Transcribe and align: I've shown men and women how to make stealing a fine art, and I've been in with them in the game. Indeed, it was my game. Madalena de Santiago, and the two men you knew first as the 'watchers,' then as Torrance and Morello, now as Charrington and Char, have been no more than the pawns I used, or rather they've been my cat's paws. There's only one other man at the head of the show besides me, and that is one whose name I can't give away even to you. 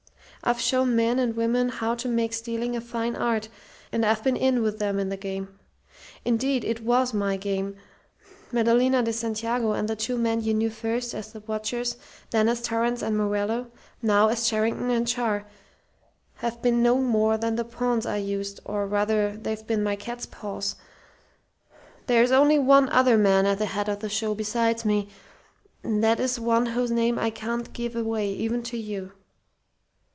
I've 0.43 0.59
shown 0.59 0.95
men 0.95 1.19
and 1.19 1.35
women 1.35 1.69
how 1.69 1.93
to 1.93 2.07
make 2.07 2.33
stealing 2.33 2.75
a 2.75 2.81
fine 2.81 3.15
art, 3.15 3.47
and 3.91 4.03
I've 4.03 4.23
been 4.23 4.35
in 4.35 4.63
with 4.63 4.79
them 4.79 4.97
in 4.97 5.09
the 5.09 5.15
game. 5.15 5.59
Indeed, 6.25 6.63
it 6.65 6.81
was 6.83 7.13
my 7.13 7.37
game. 7.37 7.75
Madalena 8.51 9.03
de 9.03 9.13
Santiago, 9.13 9.73
and 9.73 9.87
the 9.87 9.95
two 9.95 10.17
men 10.17 10.41
you 10.41 10.55
knew 10.55 10.71
first 10.71 11.13
as 11.13 11.31
the 11.31 11.41
'watchers,' 11.41 11.95
then 12.31 12.49
as 12.49 12.63
Torrance 12.63 13.03
and 13.03 13.15
Morello, 13.15 13.67
now 14.01 14.29
as 14.29 14.49
Charrington 14.49 14.89
and 14.89 15.07
Char, 15.07 15.45
have 16.37 16.59
been 16.63 16.81
no 16.81 16.97
more 16.97 17.37
than 17.37 17.55
the 17.55 17.63
pawns 17.63 18.07
I 18.07 18.17
used, 18.17 18.59
or 18.65 18.87
rather 18.87 19.37
they've 19.37 19.67
been 19.67 19.83
my 19.83 19.95
cat's 19.95 20.25
paws. 20.25 20.75
There's 22.07 22.31
only 22.31 22.57
one 22.57 22.89
other 22.89 23.15
man 23.15 23.45
at 23.45 23.59
the 23.59 23.67
head 23.67 23.87
of 23.87 23.99
the 23.99 24.09
show 24.09 24.33
besides 24.33 24.85
me, 24.85 25.07
and 25.83 26.03
that 26.03 26.19
is 26.19 26.39
one 26.39 26.65
whose 26.65 26.89
name 26.89 27.19
I 27.19 27.29
can't 27.29 27.71
give 27.73 27.95
away 27.95 28.31
even 28.33 28.63
to 28.63 28.77
you. 28.79 29.11